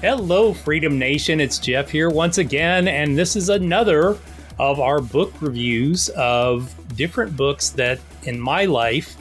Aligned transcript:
Hello, 0.00 0.54
Freedom 0.54 0.98
Nation. 0.98 1.42
It's 1.42 1.58
Jeff 1.58 1.90
here 1.90 2.08
once 2.08 2.38
again, 2.38 2.88
and 2.88 3.18
this 3.18 3.36
is 3.36 3.50
another 3.50 4.16
of 4.58 4.80
our 4.80 5.02
book 5.02 5.30
reviews 5.42 6.08
of 6.16 6.74
different 6.96 7.36
books 7.36 7.68
that 7.68 8.00
in 8.22 8.40
my 8.40 8.64
life 8.64 9.14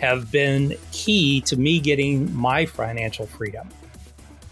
have 0.00 0.32
been 0.32 0.74
key 0.90 1.42
to 1.42 1.58
me 1.58 1.78
getting 1.78 2.34
my 2.34 2.64
financial 2.64 3.26
freedom. 3.26 3.68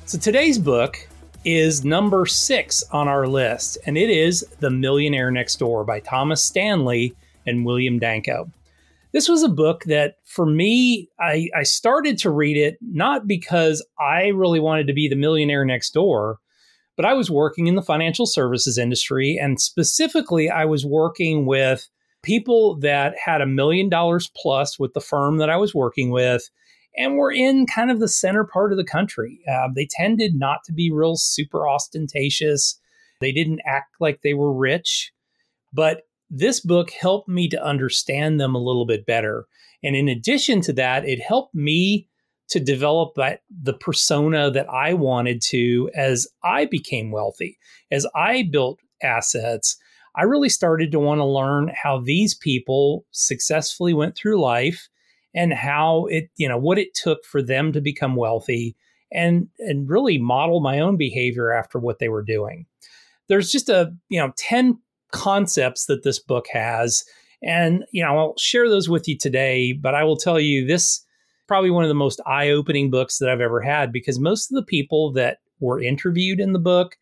So 0.04 0.18
today's 0.18 0.58
book 0.58 0.98
is 1.46 1.82
number 1.82 2.26
six 2.26 2.84
on 2.92 3.08
our 3.08 3.26
list, 3.26 3.78
and 3.86 3.96
it 3.96 4.10
is 4.10 4.46
The 4.58 4.68
Millionaire 4.68 5.30
Next 5.30 5.56
Door 5.56 5.84
by 5.84 6.00
Thomas 6.00 6.44
Stanley 6.44 7.16
and 7.46 7.64
William 7.64 7.98
Danko 7.98 8.50
this 9.12 9.28
was 9.28 9.42
a 9.42 9.48
book 9.48 9.84
that 9.84 10.16
for 10.24 10.46
me, 10.46 11.08
I, 11.18 11.48
I 11.56 11.62
started 11.62 12.18
to 12.18 12.30
read 12.30 12.56
it 12.56 12.78
not 12.80 13.26
because 13.26 13.84
I 13.98 14.28
really 14.28 14.60
wanted 14.60 14.86
to 14.86 14.92
be 14.92 15.08
the 15.08 15.16
millionaire 15.16 15.64
next 15.64 15.92
door, 15.92 16.38
but 16.96 17.04
I 17.04 17.14
was 17.14 17.30
working 17.30 17.66
in 17.66 17.74
the 17.74 17.82
financial 17.82 18.26
services 18.26 18.78
industry. 18.78 19.38
And 19.40 19.60
specifically, 19.60 20.48
I 20.48 20.64
was 20.64 20.84
working 20.84 21.46
with 21.46 21.88
people 22.22 22.76
that 22.80 23.14
had 23.22 23.40
a 23.40 23.46
million 23.46 23.88
dollars 23.88 24.30
plus 24.36 24.78
with 24.78 24.92
the 24.92 25.00
firm 25.00 25.38
that 25.38 25.50
I 25.50 25.56
was 25.56 25.74
working 25.74 26.10
with 26.10 26.48
and 26.96 27.16
were 27.16 27.32
in 27.32 27.66
kind 27.66 27.90
of 27.90 28.00
the 28.00 28.08
center 28.08 28.44
part 28.44 28.72
of 28.72 28.78
the 28.78 28.84
country. 28.84 29.40
Uh, 29.50 29.68
they 29.74 29.88
tended 29.90 30.34
not 30.34 30.58
to 30.66 30.72
be 30.72 30.90
real 30.92 31.16
super 31.16 31.68
ostentatious. 31.68 32.78
They 33.20 33.32
didn't 33.32 33.60
act 33.64 33.96
like 34.00 34.20
they 34.22 34.34
were 34.34 34.52
rich, 34.52 35.12
but 35.72 36.02
this 36.30 36.60
book 36.60 36.90
helped 36.90 37.28
me 37.28 37.48
to 37.48 37.62
understand 37.62 38.40
them 38.40 38.54
a 38.54 38.62
little 38.62 38.86
bit 38.86 39.04
better. 39.04 39.46
And 39.82 39.96
in 39.96 40.08
addition 40.08 40.60
to 40.62 40.72
that, 40.74 41.06
it 41.06 41.20
helped 41.20 41.54
me 41.54 42.08
to 42.50 42.60
develop 42.60 43.14
that 43.14 43.42
the 43.50 43.72
persona 43.72 44.50
that 44.50 44.68
I 44.68 44.94
wanted 44.94 45.40
to 45.42 45.90
as 45.94 46.26
I 46.42 46.66
became 46.66 47.10
wealthy, 47.10 47.58
as 47.90 48.06
I 48.14 48.48
built 48.50 48.78
assets. 49.02 49.76
I 50.16 50.22
really 50.22 50.48
started 50.48 50.90
to 50.92 51.00
want 51.00 51.18
to 51.18 51.24
learn 51.24 51.70
how 51.74 52.00
these 52.00 52.34
people 52.34 53.06
successfully 53.12 53.94
went 53.94 54.16
through 54.16 54.40
life 54.40 54.88
and 55.32 55.52
how 55.52 56.06
it, 56.06 56.30
you 56.36 56.48
know, 56.48 56.58
what 56.58 56.78
it 56.78 56.94
took 56.94 57.24
for 57.24 57.40
them 57.40 57.72
to 57.72 57.80
become 57.80 58.16
wealthy 58.16 58.76
and 59.12 59.48
and 59.58 59.88
really 59.88 60.18
model 60.18 60.60
my 60.60 60.80
own 60.80 60.96
behavior 60.96 61.52
after 61.52 61.78
what 61.78 62.00
they 62.00 62.08
were 62.08 62.22
doing. 62.22 62.66
There's 63.28 63.52
just 63.52 63.68
a, 63.68 63.92
you 64.08 64.18
know, 64.18 64.32
10 64.36 64.78
concepts 65.12 65.86
that 65.86 66.02
this 66.02 66.18
book 66.18 66.46
has. 66.52 67.04
And, 67.42 67.84
you 67.92 68.02
know, 68.02 68.18
I'll 68.18 68.34
share 68.38 68.68
those 68.68 68.88
with 68.88 69.08
you 69.08 69.16
today, 69.16 69.72
but 69.72 69.94
I 69.94 70.04
will 70.04 70.16
tell 70.16 70.38
you 70.38 70.66
this 70.66 71.04
probably 71.48 71.70
one 71.70 71.84
of 71.84 71.88
the 71.88 71.94
most 71.94 72.20
eye-opening 72.26 72.90
books 72.90 73.18
that 73.18 73.28
I've 73.28 73.40
ever 73.40 73.60
had 73.60 73.92
because 73.92 74.18
most 74.20 74.50
of 74.50 74.54
the 74.54 74.64
people 74.64 75.12
that 75.12 75.38
were 75.58 75.82
interviewed 75.82 76.38
in 76.38 76.52
the 76.52 76.58
book, 76.58 76.96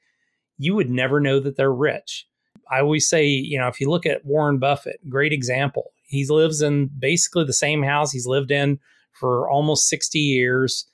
you 0.58 0.74
would 0.74 0.90
never 0.90 1.20
know 1.20 1.38
that 1.40 1.56
they're 1.56 1.72
rich. 1.72 2.26
I 2.70 2.80
always 2.80 3.08
say, 3.08 3.26
you 3.26 3.58
know, 3.58 3.68
if 3.68 3.80
you 3.80 3.90
look 3.90 4.06
at 4.06 4.24
Warren 4.24 4.58
Buffett, 4.58 5.00
great 5.08 5.32
example. 5.32 5.92
He 6.06 6.24
lives 6.26 6.62
in 6.62 6.90
basically 6.98 7.44
the 7.44 7.52
same 7.52 7.82
house 7.82 8.12
he's 8.12 8.26
lived 8.26 8.50
in 8.50 8.78
for 9.12 9.48
almost 9.50 9.88
60 9.88 10.18
years. 10.18 10.86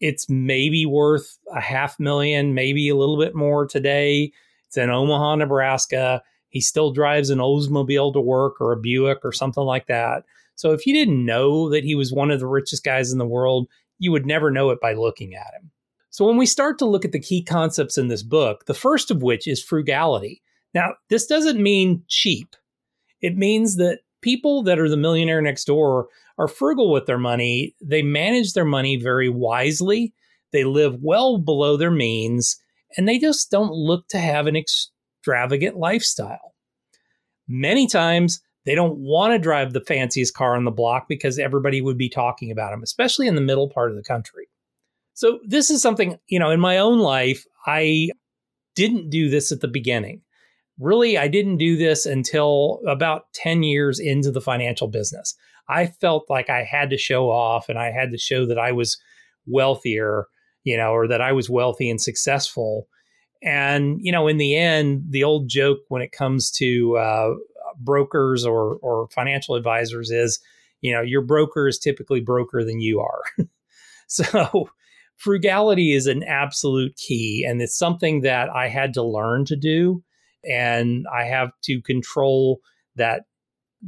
It's 0.00 0.28
maybe 0.28 0.86
worth 0.86 1.38
a 1.54 1.60
half 1.60 1.98
million, 1.98 2.54
maybe 2.54 2.88
a 2.88 2.96
little 2.96 3.18
bit 3.18 3.34
more 3.34 3.66
today. 3.66 4.32
It's 4.68 4.76
in 4.76 4.90
Omaha, 4.90 5.36
Nebraska. 5.36 6.22
He 6.56 6.62
still 6.62 6.90
drives 6.90 7.28
an 7.28 7.38
Oldsmobile 7.38 8.14
to 8.14 8.20
work 8.22 8.62
or 8.62 8.72
a 8.72 8.78
Buick 8.78 9.18
or 9.22 9.30
something 9.30 9.62
like 9.62 9.88
that. 9.88 10.24
So 10.54 10.72
if 10.72 10.86
you 10.86 10.94
didn't 10.94 11.22
know 11.22 11.68
that 11.68 11.84
he 11.84 11.94
was 11.94 12.14
one 12.14 12.30
of 12.30 12.40
the 12.40 12.46
richest 12.46 12.82
guys 12.82 13.12
in 13.12 13.18
the 13.18 13.26
world, 13.26 13.68
you 13.98 14.10
would 14.10 14.24
never 14.24 14.50
know 14.50 14.70
it 14.70 14.80
by 14.80 14.94
looking 14.94 15.34
at 15.34 15.52
him. 15.52 15.70
So 16.08 16.24
when 16.24 16.38
we 16.38 16.46
start 16.46 16.78
to 16.78 16.86
look 16.86 17.04
at 17.04 17.12
the 17.12 17.20
key 17.20 17.42
concepts 17.42 17.98
in 17.98 18.08
this 18.08 18.22
book, 18.22 18.64
the 18.64 18.72
first 18.72 19.10
of 19.10 19.22
which 19.22 19.46
is 19.46 19.62
frugality. 19.62 20.40
Now, 20.72 20.94
this 21.10 21.26
doesn't 21.26 21.62
mean 21.62 22.02
cheap. 22.08 22.56
It 23.20 23.36
means 23.36 23.76
that 23.76 23.98
people 24.22 24.62
that 24.62 24.78
are 24.78 24.88
the 24.88 24.96
millionaire 24.96 25.42
next 25.42 25.66
door 25.66 26.08
are 26.38 26.48
frugal 26.48 26.90
with 26.90 27.04
their 27.04 27.18
money. 27.18 27.74
They 27.82 28.00
manage 28.00 28.54
their 28.54 28.64
money 28.64 28.96
very 28.96 29.28
wisely. 29.28 30.14
They 30.52 30.64
live 30.64 31.02
well 31.02 31.36
below 31.36 31.76
their 31.76 31.90
means, 31.90 32.58
and 32.96 33.06
they 33.06 33.18
just 33.18 33.50
don't 33.50 33.72
look 33.72 34.08
to 34.08 34.18
have 34.18 34.46
an 34.46 34.56
ex- 34.56 34.90
extravagant 35.26 35.76
lifestyle. 35.76 36.54
Many 37.48 37.86
times 37.86 38.40
they 38.64 38.74
don't 38.74 38.98
want 38.98 39.32
to 39.32 39.38
drive 39.38 39.72
the 39.72 39.80
fanciest 39.80 40.34
car 40.34 40.56
on 40.56 40.64
the 40.64 40.70
block 40.70 41.06
because 41.08 41.38
everybody 41.38 41.80
would 41.80 41.98
be 41.98 42.08
talking 42.08 42.50
about 42.50 42.70
them, 42.70 42.82
especially 42.82 43.26
in 43.26 43.34
the 43.34 43.40
middle 43.40 43.68
part 43.68 43.90
of 43.90 43.96
the 43.96 44.02
country. 44.02 44.48
So, 45.14 45.38
this 45.46 45.70
is 45.70 45.80
something, 45.80 46.18
you 46.28 46.38
know, 46.38 46.50
in 46.50 46.60
my 46.60 46.78
own 46.78 46.98
life, 46.98 47.44
I 47.66 48.10
didn't 48.74 49.10
do 49.10 49.30
this 49.30 49.50
at 49.50 49.60
the 49.60 49.68
beginning. 49.68 50.20
Really, 50.78 51.16
I 51.16 51.28
didn't 51.28 51.56
do 51.56 51.76
this 51.76 52.04
until 52.04 52.80
about 52.86 53.32
10 53.34 53.62
years 53.62 53.98
into 53.98 54.30
the 54.30 54.42
financial 54.42 54.88
business. 54.88 55.34
I 55.68 55.86
felt 55.86 56.28
like 56.28 56.50
I 56.50 56.64
had 56.64 56.90
to 56.90 56.98
show 56.98 57.30
off 57.30 57.68
and 57.68 57.78
I 57.78 57.90
had 57.90 58.12
to 58.12 58.18
show 58.18 58.46
that 58.46 58.58
I 58.58 58.72
was 58.72 58.98
wealthier, 59.46 60.26
you 60.64 60.76
know, 60.76 60.90
or 60.90 61.08
that 61.08 61.22
I 61.22 61.32
was 61.32 61.48
wealthy 61.48 61.88
and 61.88 62.00
successful. 62.00 62.86
And 63.42 63.98
you 64.00 64.12
know, 64.12 64.28
in 64.28 64.38
the 64.38 64.56
end, 64.56 65.04
the 65.10 65.24
old 65.24 65.48
joke 65.48 65.80
when 65.88 66.02
it 66.02 66.12
comes 66.12 66.50
to 66.52 66.96
uh, 66.96 67.34
brokers 67.78 68.44
or 68.44 68.76
or 68.82 69.08
financial 69.08 69.54
advisors 69.54 70.10
is, 70.10 70.40
you 70.80 70.92
know, 70.92 71.02
your 71.02 71.22
broker 71.22 71.68
is 71.68 71.78
typically 71.78 72.20
broker 72.20 72.64
than 72.64 72.80
you 72.80 73.00
are. 73.00 73.22
so 74.08 74.68
frugality 75.16 75.92
is 75.92 76.06
an 76.06 76.22
absolute 76.24 76.96
key 76.96 77.44
and 77.48 77.60
it's 77.60 77.76
something 77.76 78.20
that 78.20 78.50
I 78.50 78.68
had 78.68 78.94
to 78.94 79.02
learn 79.02 79.44
to 79.46 79.56
do 79.56 80.02
and 80.48 81.06
I 81.12 81.24
have 81.24 81.50
to 81.64 81.80
control 81.82 82.60
that 82.96 83.22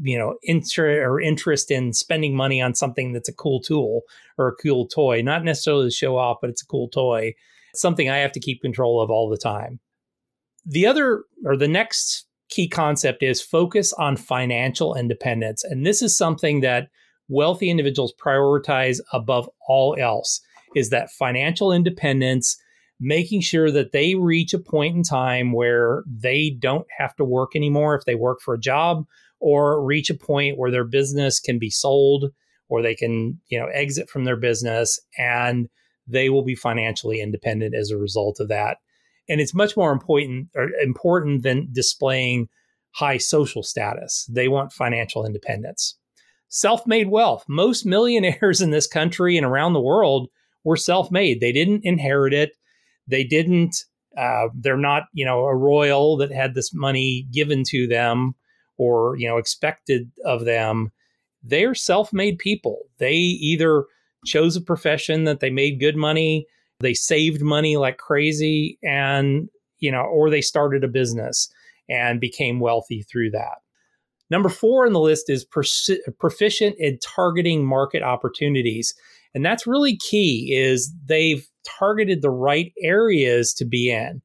you 0.01 0.19
know 0.19 0.37
inter- 0.43 1.05
or 1.05 1.21
interest 1.21 1.71
in 1.71 1.93
spending 1.93 2.37
money 2.37 2.61
on 2.61 2.75
something 2.75 3.13
that's 3.13 3.29
a 3.29 3.35
cool 3.35 3.61
tool 3.61 4.03
or 4.37 4.49
a 4.49 4.55
cool 4.57 4.87
toy 4.87 5.23
not 5.23 5.45
necessarily 5.45 5.87
to 5.87 5.95
show 5.95 6.17
off 6.17 6.39
but 6.41 6.51
it's 6.51 6.63
a 6.63 6.67
cool 6.67 6.89
toy 6.89 7.35
something 7.81 8.09
I 8.09 8.19
have 8.19 8.33
to 8.33 8.41
keep 8.41 8.63
control 8.63 9.01
of 9.01 9.11
all 9.11 9.29
the 9.29 9.37
time. 9.37 9.81
The 10.65 10.87
other 10.87 11.25
or 11.45 11.57
the 11.57 11.69
next 11.69 12.27
key 12.49 12.69
concept 12.69 13.23
is 13.23 13.43
focus 13.43 13.93
on 13.93 14.17
financial 14.17 14.95
independence. 14.95 15.65
And 15.65 15.85
this 15.85 16.03
is 16.03 16.17
something 16.17 16.61
that 16.61 16.89
wealthy 17.29 17.71
individuals 17.71 18.15
prioritize 18.23 19.01
above 19.13 19.49
all 19.69 19.97
else 19.99 20.41
is 20.75 20.91
that 20.91 21.11
financial 21.11 21.73
independence, 21.73 22.57
making 23.01 23.41
sure 23.43 23.71
that 23.71 23.93
they 23.93 24.15
reach 24.15 24.55
a 24.55 24.59
point 24.59 24.97
in 24.97 25.03
time 25.03 25.53
where 25.53 26.03
they 26.07 26.51
don't 26.59 26.87
have 26.99 27.15
to 27.17 27.25
work 27.25 27.55
anymore 27.55 27.95
if 27.95 28.05
they 28.05 28.15
work 28.15 28.41
for 28.41 28.55
a 28.55 28.61
job 28.61 29.07
or 29.41 29.85
reach 29.85 30.11
a 30.11 30.15
point 30.15 30.59
where 30.59 30.71
their 30.71 30.85
business 30.85 31.39
can 31.39 31.59
be 31.59 31.71
sold 31.71 32.33
or 32.69 32.83
they 32.83 32.95
can, 32.95 33.41
you 33.49 33.59
know, 33.59 33.67
exit 33.67 34.11
from 34.11 34.25
their 34.25 34.37
business 34.37 35.01
and 35.17 35.69
they 36.09 36.31
will 36.31 36.43
be 36.43 36.55
financially 36.55 37.21
independent 37.21 37.75
as 37.75 37.91
a 37.91 37.99
result 37.99 38.41
of 38.41 38.49
that. 38.49 38.79
And 39.29 39.41
it's 39.41 39.55
much 39.55 39.77
more 39.77 39.93
important 39.93 40.49
or 40.57 40.71
important 40.83 41.43
than 41.43 41.69
displaying 41.73 42.49
high 42.93 43.19
social 43.19 43.63
status. 43.63 44.27
They 44.31 44.49
want 44.49 44.73
financial 44.73 45.27
independence. 45.27 45.97
Self-made 46.49 47.11
wealth. 47.11 47.45
Most 47.49 47.85
millionaires 47.85 48.61
in 48.63 48.71
this 48.71 48.87
country 48.87 49.37
and 49.37 49.47
around 49.47 49.75
the 49.75 49.81
world 49.81 50.29
were 50.65 50.77
self-made. 50.77 51.41
They 51.41 51.53
didn't 51.53 51.85
inherit 51.85 52.33
it. 52.33 52.53
They 53.07 53.25
didn't 53.25 53.85
uh, 54.17 54.49
they're 54.55 54.77
not, 54.77 55.05
you 55.13 55.25
know, 55.25 55.45
a 55.45 55.55
royal 55.55 56.17
that 56.17 56.33
had 56.33 56.55
this 56.55 56.75
money 56.75 57.27
given 57.33 57.63
to 57.63 57.87
them 57.87 58.35
or, 58.77 59.17
you 59.17 59.29
know, 59.29 59.37
expected 59.37 60.11
of 60.25 60.45
them. 60.45 60.91
They're 61.45 61.75
self-made 61.75 62.39
people. 62.39 62.87
They 62.99 63.15
either 63.15 63.85
chose 64.25 64.57
a 64.57 64.61
profession 64.61 65.25
that 65.25 65.41
they 65.41 65.51
made 65.51 65.81
good 65.81 65.97
money, 65.97 66.47
they 66.81 66.95
saved 66.95 67.43
money 67.43 67.77
like 67.77 67.99
crazy, 67.99 68.79
and, 68.83 69.49
you 69.79 69.91
know, 69.91 70.03
or 70.03 70.31
they 70.31 70.41
started 70.41 70.85
a 70.85 70.89
business 70.89 71.53
and 71.89 72.21
became 72.21 72.61
wealthy 72.61 73.03
through 73.03 73.31
that. 73.31 73.59
Number 74.31 74.49
four 74.49 74.87
on 74.87 74.93
the 74.93 75.01
list 75.01 75.31
is 75.31 75.45
proficient 75.45 76.77
in 76.79 76.99
targeting 76.99 77.65
market 77.65 78.03
opportunities. 78.03 78.95
And 79.35 79.45
that's 79.45 79.67
really 79.67 79.97
key 79.97 80.55
is 80.55 80.93
they've 81.07 81.47
targeted 81.65 82.23
the 82.23 82.31
right 82.31 82.73
areas 82.83 83.55
to 83.55 83.65
be 83.65 83.91
in. 83.91 84.21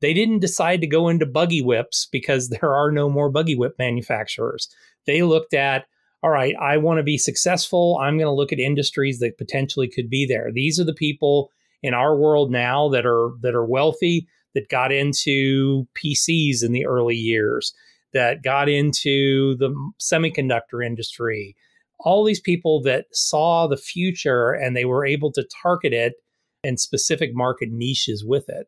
They 0.00 0.14
didn't 0.14 0.40
decide 0.40 0.80
to 0.80 0.86
go 0.86 1.08
into 1.08 1.26
buggy 1.26 1.62
whips 1.62 2.06
because 2.10 2.48
there 2.60 2.72
are 2.74 2.90
no 2.90 3.08
more 3.10 3.30
buggy 3.30 3.56
whip 3.56 3.74
manufacturers. 3.78 4.68
They 5.06 5.22
looked 5.22 5.54
at, 5.54 5.86
all 6.22 6.30
right, 6.30 6.54
I 6.60 6.78
want 6.78 6.98
to 6.98 7.04
be 7.04 7.18
successful. 7.18 7.98
I'm 8.00 8.16
going 8.16 8.26
to 8.26 8.32
look 8.32 8.52
at 8.52 8.58
industries 8.58 9.20
that 9.20 9.38
potentially 9.38 9.88
could 9.88 10.10
be 10.10 10.26
there. 10.26 10.50
These 10.52 10.80
are 10.80 10.84
the 10.84 10.94
people 10.94 11.50
in 11.82 11.94
our 11.94 12.16
world 12.16 12.50
now 12.50 12.88
that 12.88 13.06
are 13.06 13.30
that 13.42 13.54
are 13.54 13.64
wealthy 13.64 14.26
that 14.54 14.68
got 14.68 14.90
into 14.90 15.86
PCs 15.94 16.64
in 16.64 16.72
the 16.72 16.86
early 16.86 17.14
years, 17.14 17.72
that 18.12 18.42
got 18.42 18.68
into 18.68 19.56
the 19.58 19.72
semiconductor 20.00 20.84
industry. 20.84 21.54
All 22.00 22.24
these 22.24 22.40
people 22.40 22.82
that 22.82 23.06
saw 23.12 23.66
the 23.66 23.76
future 23.76 24.52
and 24.52 24.76
they 24.76 24.84
were 24.84 25.06
able 25.06 25.30
to 25.32 25.46
target 25.62 25.92
it 25.92 26.14
in 26.64 26.76
specific 26.76 27.30
market 27.34 27.70
niches 27.70 28.24
with 28.24 28.48
it. 28.48 28.66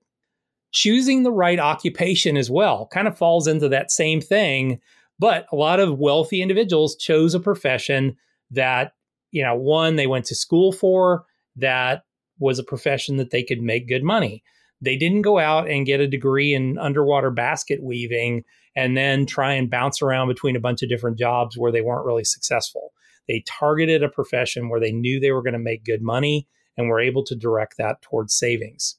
Choosing 0.72 1.24
the 1.24 1.32
right 1.32 1.58
occupation 1.58 2.36
as 2.36 2.50
well 2.50 2.88
kind 2.92 3.08
of 3.08 3.18
falls 3.18 3.48
into 3.48 3.68
that 3.68 3.90
same 3.90 4.20
thing. 4.20 4.80
But 5.20 5.46
a 5.52 5.56
lot 5.56 5.80
of 5.80 5.98
wealthy 5.98 6.40
individuals 6.40 6.96
chose 6.96 7.34
a 7.34 7.40
profession 7.40 8.16
that, 8.50 8.94
you 9.30 9.42
know, 9.42 9.54
one, 9.54 9.96
they 9.96 10.06
went 10.06 10.24
to 10.26 10.34
school 10.34 10.72
for, 10.72 11.26
that 11.56 12.04
was 12.38 12.58
a 12.58 12.64
profession 12.64 13.18
that 13.18 13.30
they 13.30 13.42
could 13.42 13.60
make 13.60 13.86
good 13.86 14.02
money. 14.02 14.42
They 14.80 14.96
didn't 14.96 15.22
go 15.22 15.38
out 15.38 15.68
and 15.68 15.84
get 15.84 16.00
a 16.00 16.08
degree 16.08 16.54
in 16.54 16.78
underwater 16.78 17.30
basket 17.30 17.82
weaving 17.82 18.44
and 18.74 18.96
then 18.96 19.26
try 19.26 19.52
and 19.52 19.70
bounce 19.70 20.00
around 20.00 20.28
between 20.28 20.56
a 20.56 20.60
bunch 20.60 20.82
of 20.82 20.88
different 20.88 21.18
jobs 21.18 21.58
where 21.58 21.70
they 21.70 21.82
weren't 21.82 22.06
really 22.06 22.24
successful. 22.24 22.94
They 23.28 23.44
targeted 23.46 24.02
a 24.02 24.08
profession 24.08 24.70
where 24.70 24.80
they 24.80 24.90
knew 24.90 25.20
they 25.20 25.32
were 25.32 25.42
going 25.42 25.52
to 25.52 25.58
make 25.58 25.84
good 25.84 26.00
money 26.00 26.48
and 26.78 26.88
were 26.88 27.00
able 27.00 27.24
to 27.24 27.36
direct 27.36 27.76
that 27.76 28.00
towards 28.00 28.32
savings. 28.32 28.96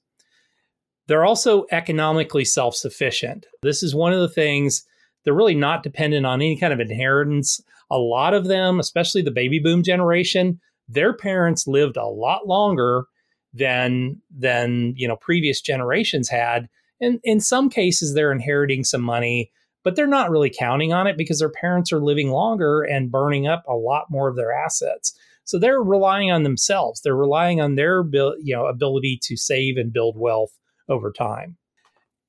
They're 1.07 1.25
also 1.25 1.65
economically 1.71 2.45
self 2.45 2.75
sufficient. 2.75 3.47
This 3.63 3.81
is 3.81 3.95
one 3.95 4.13
of 4.13 4.19
the 4.19 4.29
things 4.29 4.85
they're 5.23 5.33
really 5.33 5.55
not 5.55 5.83
dependent 5.83 6.25
on 6.25 6.41
any 6.41 6.57
kind 6.57 6.73
of 6.73 6.79
inheritance. 6.79 7.61
A 7.89 7.97
lot 7.97 8.33
of 8.33 8.45
them, 8.45 8.79
especially 8.79 9.21
the 9.21 9.31
baby 9.31 9.59
boom 9.59 9.83
generation, 9.83 10.59
their 10.87 11.13
parents 11.13 11.67
lived 11.67 11.97
a 11.97 12.05
lot 12.05 12.47
longer 12.47 13.05
than 13.53 14.21
than 14.35 14.93
you 14.95 15.07
know 15.07 15.17
previous 15.17 15.61
generations 15.61 16.29
had. 16.29 16.69
And 16.99 17.19
in 17.23 17.39
some 17.39 17.69
cases 17.69 18.13
they're 18.13 18.31
inheriting 18.31 18.83
some 18.83 19.01
money 19.01 19.51
but 19.83 19.95
they're 19.95 20.07
not 20.07 20.29
really 20.29 20.49
counting 20.49 20.93
on 20.93 21.07
it 21.07 21.17
because 21.17 21.39
their 21.39 21.49
parents 21.49 21.91
are 21.91 21.99
living 21.99 22.29
longer 22.29 22.81
and 22.81 23.11
burning 23.11 23.47
up 23.47 23.63
a 23.67 23.73
lot 23.73 24.05
more 24.09 24.27
of 24.27 24.35
their 24.35 24.51
assets. 24.51 25.17
So 25.43 25.57
they're 25.57 25.81
relying 25.81 26.31
on 26.31 26.43
themselves. 26.43 27.01
They're 27.01 27.15
relying 27.15 27.59
on 27.59 27.75
their 27.75 28.03
you 28.03 28.55
know 28.55 28.67
ability 28.67 29.19
to 29.23 29.37
save 29.37 29.77
and 29.77 29.91
build 29.91 30.17
wealth 30.17 30.57
over 30.87 31.11
time. 31.11 31.57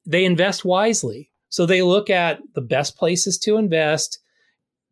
They 0.07 0.25
invest 0.25 0.65
wisely 0.65 1.31
so 1.53 1.67
they 1.67 1.83
look 1.83 2.11
at 2.11 2.41
the 2.55 2.61
best 2.61 2.97
places 2.97 3.39
to 3.39 3.57
invest 3.57 4.19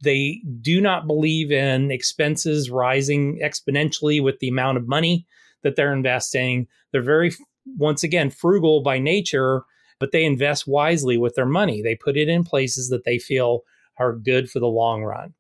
they 0.03 0.43
do 0.61 0.81
not 0.81 1.07
believe 1.07 1.53
in 1.53 1.91
expenses 1.91 2.71
rising 2.71 3.39
exponentially 3.43 4.23
with 4.23 4.39
the 4.39 4.49
amount 4.49 4.79
of 4.79 4.89
money 4.89 5.27
that 5.63 5.77
they're 5.77 5.93
investing. 5.93 6.67
They're 6.93 7.03
very, 7.03 7.33
once 7.77 8.03
again, 8.03 8.31
frugal 8.31 8.83
by 8.83 8.99
nature, 8.99 9.63
but 9.99 10.13
they 10.13 10.25
invest 10.25 10.67
wisely 10.67 11.19
with 11.19 11.35
their 11.35 11.47
money. 11.47 11.83
They 11.83 11.95
put 11.95 12.17
it 12.17 12.29
in 12.29 12.45
places 12.45 12.89
that 12.89 13.05
they 13.05 13.19
feel 13.19 13.61
are 13.99 14.17
good 14.17 14.51
for 14.51 14.59
the 14.59 14.67
long 14.67 15.03
run. 15.03 15.35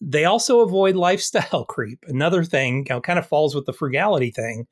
They 0.00 0.24
also 0.24 0.60
avoid 0.60 0.96
lifestyle 0.96 1.64
creep. 1.68 2.02
Another 2.08 2.42
thing 2.42 2.78
you 2.88 2.94
know, 2.94 3.00
kind 3.00 3.18
of 3.18 3.26
falls 3.26 3.54
with 3.54 3.66
the 3.66 3.72
frugality 3.72 4.30
thing. 4.30 4.66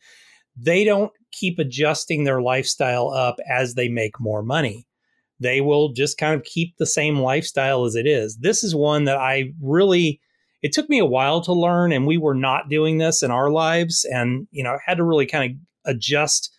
They 0.56 0.84
don't 0.84 1.12
keep 1.32 1.58
adjusting 1.58 2.24
their 2.24 2.40
lifestyle 2.40 3.10
up 3.10 3.36
as 3.48 3.74
they 3.74 3.88
make 3.88 4.18
more 4.18 4.42
money. 4.42 4.86
They 5.42 5.60
will 5.60 5.92
just 5.92 6.18
kind 6.18 6.34
of 6.34 6.44
keep 6.44 6.76
the 6.76 6.86
same 6.86 7.18
lifestyle 7.18 7.84
as 7.84 7.94
it 7.94 8.06
is. 8.06 8.38
This 8.38 8.62
is 8.62 8.74
one 8.74 9.04
that 9.04 9.18
I 9.18 9.52
really 9.60 10.20
it 10.62 10.72
took 10.72 10.88
me 10.88 10.98
a 10.98 11.06
while 11.06 11.40
to 11.42 11.52
learn 11.52 11.92
and 11.92 12.06
we 12.06 12.16
were 12.16 12.34
not 12.34 12.68
doing 12.68 12.98
this 12.98 13.22
in 13.22 13.30
our 13.30 13.50
lives 13.50 14.06
and 14.10 14.46
you 14.50 14.62
know 14.62 14.78
had 14.84 14.96
to 14.96 15.04
really 15.04 15.26
kind 15.26 15.52
of 15.52 15.92
adjust 15.94 16.54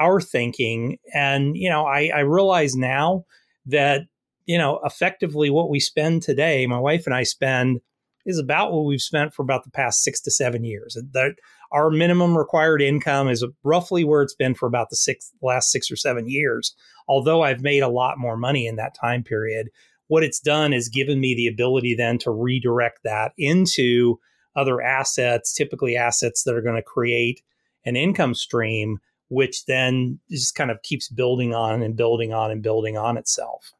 our 0.00 0.20
thinking 0.20 0.98
and 1.14 1.56
you 1.56 1.68
know 1.70 1.86
i 1.86 2.10
i 2.14 2.20
realize 2.20 2.74
now 2.74 3.24
that 3.64 4.02
you 4.46 4.58
know 4.58 4.80
effectively 4.84 5.50
what 5.50 5.70
we 5.70 5.78
spend 5.78 6.22
today 6.22 6.66
my 6.66 6.78
wife 6.78 7.06
and 7.06 7.14
i 7.14 7.22
spend 7.22 7.80
is 8.26 8.38
about 8.38 8.72
what 8.72 8.84
we've 8.84 9.02
spent 9.02 9.32
for 9.32 9.42
about 9.42 9.64
the 9.64 9.70
past 9.70 10.02
six 10.02 10.20
to 10.20 10.30
seven 10.30 10.64
years 10.64 10.98
our 11.74 11.90
minimum 11.90 12.38
required 12.38 12.80
income 12.80 13.28
is 13.28 13.44
roughly 13.64 14.04
where 14.04 14.22
it's 14.22 14.34
been 14.34 14.54
for 14.54 14.66
about 14.66 14.88
the 14.90 14.96
six 14.96 15.32
last 15.42 15.70
six 15.70 15.90
or 15.90 15.96
seven 15.96 16.28
years 16.28 16.74
although 17.08 17.42
i've 17.42 17.62
made 17.62 17.82
a 17.82 17.88
lot 17.88 18.18
more 18.18 18.36
money 18.36 18.66
in 18.66 18.76
that 18.76 18.94
time 18.98 19.22
period 19.22 19.68
what 20.08 20.22
it's 20.22 20.40
done 20.40 20.72
is 20.72 20.88
given 20.88 21.20
me 21.20 21.34
the 21.34 21.46
ability 21.46 21.94
then 21.94 22.18
to 22.18 22.30
redirect 22.30 23.00
that 23.04 23.32
into 23.38 24.18
other 24.56 24.80
assets, 24.80 25.52
typically 25.52 25.96
assets 25.96 26.44
that 26.44 26.54
are 26.54 26.62
going 26.62 26.76
to 26.76 26.82
create 26.82 27.42
an 27.84 27.96
income 27.96 28.34
stream, 28.34 28.98
which 29.28 29.64
then 29.66 30.18
just 30.30 30.54
kind 30.54 30.70
of 30.70 30.82
keeps 30.82 31.08
building 31.08 31.54
on 31.54 31.82
and 31.82 31.96
building 31.96 32.32
on 32.32 32.50
and 32.50 32.62
building 32.62 32.96
on 32.96 33.16
itself. 33.16 33.72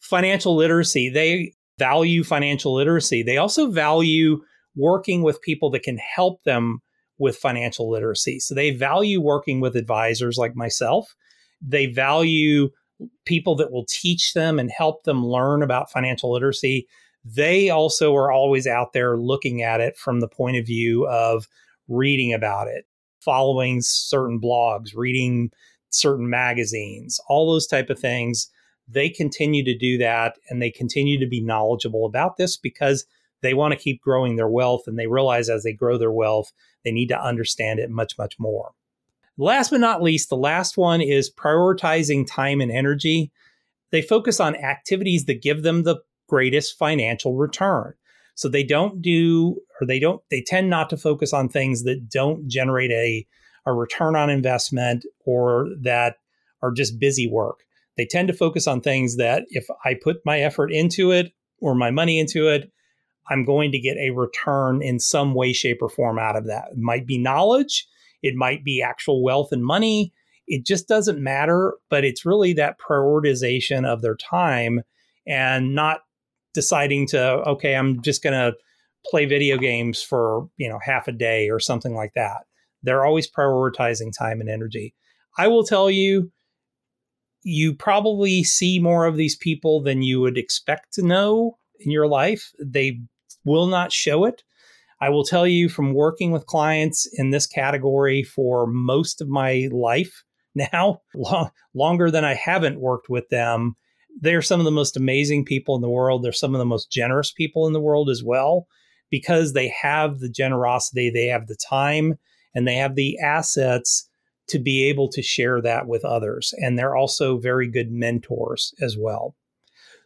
Financial 0.00 0.54
literacy, 0.54 1.08
they 1.08 1.54
value 1.78 2.22
financial 2.22 2.74
literacy. 2.74 3.22
They 3.22 3.38
also 3.38 3.70
value 3.70 4.42
working 4.76 5.22
with 5.22 5.42
people 5.42 5.70
that 5.70 5.82
can 5.82 5.98
help 5.98 6.42
them 6.44 6.80
with 7.18 7.36
financial 7.36 7.90
literacy. 7.90 8.40
So 8.40 8.54
they 8.54 8.70
value 8.70 9.20
working 9.20 9.60
with 9.60 9.76
advisors 9.76 10.36
like 10.36 10.56
myself. 10.56 11.14
They 11.60 11.86
value 11.86 12.70
people 13.24 13.56
that 13.56 13.72
will 13.72 13.86
teach 13.88 14.34
them 14.34 14.58
and 14.58 14.70
help 14.70 15.04
them 15.04 15.26
learn 15.26 15.62
about 15.62 15.90
financial 15.90 16.32
literacy, 16.32 16.86
they 17.24 17.70
also 17.70 18.14
are 18.14 18.30
always 18.30 18.66
out 18.66 18.92
there 18.92 19.16
looking 19.16 19.62
at 19.62 19.80
it 19.80 19.96
from 19.96 20.20
the 20.20 20.28
point 20.28 20.56
of 20.56 20.66
view 20.66 21.06
of 21.08 21.48
reading 21.88 22.32
about 22.32 22.68
it, 22.68 22.86
following 23.20 23.80
certain 23.80 24.40
blogs, 24.40 24.90
reading 24.94 25.50
certain 25.90 26.28
magazines, 26.28 27.18
all 27.28 27.50
those 27.50 27.66
type 27.66 27.88
of 27.88 27.98
things. 27.98 28.50
They 28.86 29.08
continue 29.08 29.64
to 29.64 29.76
do 29.76 29.96
that 29.98 30.36
and 30.50 30.60
they 30.60 30.70
continue 30.70 31.18
to 31.18 31.26
be 31.26 31.40
knowledgeable 31.40 32.04
about 32.04 32.36
this 32.36 32.56
because 32.56 33.06
they 33.40 33.54
want 33.54 33.72
to 33.72 33.80
keep 33.80 34.02
growing 34.02 34.36
their 34.36 34.48
wealth 34.48 34.82
and 34.86 34.98
they 34.98 35.06
realize 35.06 35.48
as 35.48 35.62
they 35.62 35.72
grow 35.72 35.96
their 35.96 36.12
wealth, 36.12 36.52
they 36.84 36.92
need 36.92 37.08
to 37.08 37.20
understand 37.20 37.80
it 37.80 37.90
much, 37.90 38.16
much 38.18 38.38
more. 38.38 38.72
Last 39.36 39.70
but 39.70 39.80
not 39.80 40.02
least, 40.02 40.28
the 40.28 40.36
last 40.36 40.76
one 40.76 41.00
is 41.00 41.32
prioritizing 41.32 42.26
time 42.26 42.60
and 42.60 42.70
energy. 42.70 43.32
They 43.90 44.02
focus 44.02 44.38
on 44.38 44.54
activities 44.56 45.24
that 45.24 45.42
give 45.42 45.62
them 45.62 45.82
the 45.82 46.00
greatest 46.28 46.78
financial 46.78 47.34
return. 47.34 47.94
So 48.36 48.48
they 48.48 48.64
don't 48.64 49.00
do, 49.00 49.56
or 49.80 49.86
they 49.86 49.98
don't, 49.98 50.22
they 50.30 50.40
tend 50.40 50.70
not 50.70 50.90
to 50.90 50.96
focus 50.96 51.32
on 51.32 51.48
things 51.48 51.84
that 51.84 52.08
don't 52.08 52.48
generate 52.48 52.90
a, 52.90 53.26
a 53.66 53.72
return 53.72 54.16
on 54.16 54.30
investment 54.30 55.04
or 55.24 55.68
that 55.82 56.16
are 56.62 56.72
just 56.72 56.98
busy 56.98 57.28
work. 57.28 57.60
They 57.96 58.06
tend 58.06 58.28
to 58.28 58.34
focus 58.34 58.66
on 58.66 58.80
things 58.80 59.16
that 59.16 59.44
if 59.50 59.66
I 59.84 59.94
put 59.94 60.16
my 60.24 60.40
effort 60.40 60.72
into 60.72 61.12
it 61.12 61.32
or 61.60 61.74
my 61.74 61.90
money 61.90 62.18
into 62.18 62.48
it, 62.48 62.72
I'm 63.28 63.44
going 63.44 63.72
to 63.72 63.78
get 63.78 63.96
a 63.96 64.10
return 64.10 64.82
in 64.82 65.00
some 65.00 65.34
way, 65.34 65.52
shape, 65.52 65.78
or 65.80 65.88
form 65.88 66.18
out 66.18 66.36
of 66.36 66.46
that. 66.46 66.68
It 66.72 66.78
might 66.78 67.06
be 67.06 67.18
knowledge, 67.18 67.86
it 68.22 68.34
might 68.34 68.64
be 68.64 68.82
actual 68.82 69.22
wealth 69.22 69.48
and 69.52 69.64
money. 69.64 70.12
It 70.46 70.66
just 70.66 70.88
doesn't 70.88 71.22
matter, 71.22 71.74
but 71.88 72.04
it's 72.04 72.26
really 72.26 72.52
that 72.54 72.78
prioritization 72.78 73.86
of 73.86 74.02
their 74.02 74.16
time 74.16 74.82
and 75.26 75.74
not 75.74 76.00
deciding 76.52 77.06
to, 77.08 77.20
okay, 77.22 77.74
I'm 77.74 78.02
just 78.02 78.22
going 78.22 78.34
to 78.34 78.56
play 79.06 79.24
video 79.24 79.56
games 79.56 80.02
for, 80.02 80.48
you 80.56 80.68
know, 80.68 80.78
half 80.82 81.08
a 81.08 81.12
day 81.12 81.48
or 81.50 81.60
something 81.60 81.94
like 81.94 82.12
that. 82.14 82.44
They're 82.82 83.04
always 83.04 83.30
prioritizing 83.30 84.16
time 84.16 84.40
and 84.40 84.50
energy. 84.50 84.94
I 85.38 85.48
will 85.48 85.64
tell 85.64 85.90
you, 85.90 86.30
you 87.42 87.74
probably 87.74 88.44
see 88.44 88.78
more 88.78 89.06
of 89.06 89.16
these 89.16 89.36
people 89.36 89.82
than 89.82 90.02
you 90.02 90.20
would 90.20 90.38
expect 90.38 90.92
to 90.94 91.02
know 91.02 91.58
in 91.80 91.90
your 91.90 92.06
life. 92.06 92.52
They 92.58 93.00
will 93.44 93.66
not 93.66 93.92
show 93.92 94.24
it. 94.24 94.42
I 95.00 95.10
will 95.10 95.24
tell 95.24 95.46
you 95.46 95.68
from 95.68 95.92
working 95.92 96.30
with 96.30 96.46
clients 96.46 97.08
in 97.18 97.30
this 97.30 97.46
category 97.46 98.22
for 98.22 98.66
most 98.66 99.20
of 99.20 99.28
my 99.28 99.68
life 99.72 100.24
now, 100.54 101.00
long, 101.14 101.50
longer 101.74 102.10
than 102.10 102.24
I 102.24 102.34
haven't 102.34 102.80
worked 102.80 103.08
with 103.08 103.28
them, 103.28 103.74
they're 104.20 104.42
some 104.42 104.60
of 104.60 104.64
the 104.64 104.70
most 104.70 104.96
amazing 104.96 105.44
people 105.44 105.74
in 105.74 105.82
the 105.82 105.90
world. 105.90 106.22
They're 106.22 106.32
some 106.32 106.54
of 106.54 106.60
the 106.60 106.64
most 106.64 106.90
generous 106.90 107.32
people 107.32 107.66
in 107.66 107.72
the 107.72 107.80
world 107.80 108.08
as 108.08 108.22
well, 108.22 108.68
because 109.10 109.52
they 109.52 109.68
have 109.68 110.20
the 110.20 110.28
generosity, 110.28 111.10
they 111.10 111.26
have 111.26 111.48
the 111.48 111.56
time, 111.56 112.14
and 112.54 112.68
they 112.68 112.76
have 112.76 112.94
the 112.94 113.18
assets 113.18 114.08
to 114.46 114.58
be 114.58 114.84
able 114.84 115.08
to 115.08 115.22
share 115.22 115.60
that 115.62 115.88
with 115.88 116.04
others. 116.04 116.54
And 116.58 116.78
they're 116.78 116.96
also 116.96 117.38
very 117.38 117.68
good 117.68 117.90
mentors 117.90 118.72
as 118.80 118.96
well. 118.96 119.34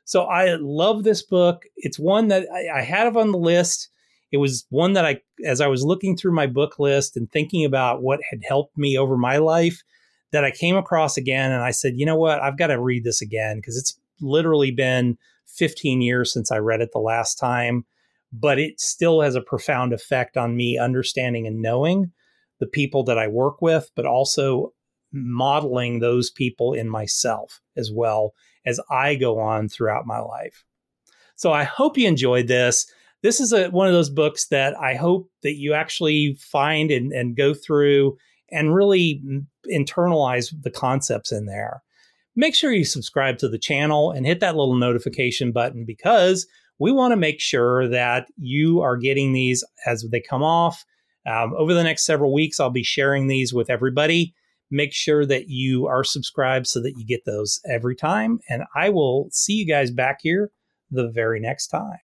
So 0.09 0.23
I 0.23 0.55
love 0.55 1.05
this 1.05 1.23
book. 1.23 1.65
It's 1.77 1.99
one 1.99 2.29
that 2.29 2.47
I, 2.50 2.79
I 2.79 2.81
had 2.81 3.15
on 3.15 3.31
the 3.31 3.37
list. 3.37 3.91
It 4.33 4.38
was 4.38 4.65
one 4.71 4.95
that 4.95 5.05
I, 5.05 5.21
as 5.45 5.61
I 5.61 5.67
was 5.67 5.85
looking 5.85 6.17
through 6.17 6.33
my 6.33 6.47
book 6.47 6.79
list 6.79 7.15
and 7.15 7.31
thinking 7.31 7.62
about 7.62 8.00
what 8.00 8.21
had 8.31 8.41
helped 8.43 8.79
me 8.79 8.97
over 8.97 9.19
my 9.19 9.37
life, 9.37 9.83
that 10.33 10.47
I 10.47 10.50
came 10.50 10.77
across 10.77 11.19
again. 11.19 11.53
And 11.53 11.62
I 11.62 11.73
said, 11.73 11.99
you 11.99 12.07
know 12.07 12.17
what? 12.17 12.41
I've 12.41 12.57
got 12.57 12.69
to 12.69 12.81
read 12.81 13.05
this 13.05 13.21
again 13.21 13.59
because 13.59 13.77
it's 13.77 14.00
literally 14.19 14.71
been 14.71 15.19
15 15.47 16.00
years 16.00 16.33
since 16.33 16.50
I 16.50 16.57
read 16.57 16.81
it 16.81 16.93
the 16.95 17.00
last 17.00 17.35
time, 17.35 17.85
but 18.33 18.59
it 18.59 18.81
still 18.81 19.21
has 19.21 19.35
a 19.35 19.43
profound 19.43 19.93
effect 19.93 20.38
on 20.38 20.57
me 20.57 20.79
understanding 20.79 21.47
and 21.47 21.61
knowing 21.61 22.12
the 22.61 22.67
people 22.67 23.05
that 23.05 23.19
I 23.19 23.27
work 23.27 23.61
with, 23.61 23.91
but 23.95 24.07
also 24.07 24.73
modeling 25.12 25.99
those 25.99 26.31
people 26.31 26.73
in 26.73 26.88
myself 26.88 27.61
as 27.77 27.93
well 27.93 28.33
as 28.68 28.78
I 28.90 29.14
go 29.14 29.38
on 29.38 29.68
throughout 29.68 30.06
my 30.06 30.18
life. 30.18 30.64
So 31.37 31.52
I 31.52 31.64
hope 31.64 31.96
you 31.96 32.06
enjoyed 32.06 32.48
this. 32.48 32.87
This 33.22 33.40
is 33.40 33.52
a, 33.52 33.68
one 33.68 33.87
of 33.87 33.92
those 33.92 34.10
books 34.10 34.46
that 34.48 34.78
I 34.78 34.94
hope 34.94 35.30
that 35.42 35.56
you 35.56 35.72
actually 35.72 36.37
find 36.38 36.90
and, 36.90 37.12
and 37.12 37.37
go 37.37 37.54
through 37.54 38.16
and 38.50 38.75
really 38.75 39.22
internalize 39.72 40.52
the 40.62 40.70
concepts 40.70 41.32
in 41.32 41.46
there. 41.46 41.82
Make 42.37 42.54
sure 42.54 42.72
you 42.72 42.84
subscribe 42.84 43.38
to 43.38 43.48
the 43.48 43.58
channel 43.58 44.10
and 44.10 44.26
hit 44.26 44.40
that 44.40 44.56
little 44.56 44.76
notification 44.76 45.50
button 45.50 45.84
because 45.84 46.46
we 46.78 46.92
want 46.92 47.12
to 47.12 47.16
make 47.16 47.40
sure 47.40 47.88
that 47.88 48.28
you 48.37 48.80
are 48.80 48.96
getting 48.96 49.32
these 49.32 49.64
as 49.87 50.06
they 50.10 50.20
come 50.20 50.42
off. 50.42 50.84
Um, 51.26 51.52
over 51.56 51.75
the 51.75 51.82
next 51.82 52.04
several 52.04 52.32
weeks, 52.32 52.60
I'll 52.60 52.70
be 52.70 52.84
sharing 52.84 53.26
these 53.26 53.52
with 53.52 53.70
everybody. 53.70 54.34
Make 54.70 54.92
sure 54.92 55.25
that 55.26 55.48
you 55.48 55.87
are 55.87 56.04
subscribed 56.04 56.66
so 56.66 56.80
that 56.82 56.94
you 56.96 57.06
get 57.06 57.25
those 57.25 57.60
every 57.68 57.96
time. 57.96 58.40
And 58.48 58.64
I 58.75 58.90
will 58.90 59.28
see 59.32 59.54
you 59.54 59.66
guys 59.66 59.90
back 59.90 60.18
here 60.22 60.50
the 60.90 61.08
very 61.08 61.40
next 61.40 61.68
time. 61.68 61.98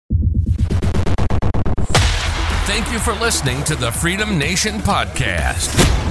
Thank 2.66 2.92
you 2.92 3.00
for 3.00 3.14
listening 3.14 3.64
to 3.66 3.76
the 3.76 3.92
Freedom 3.92 4.38
Nation 4.38 4.76
podcast. 4.76 6.11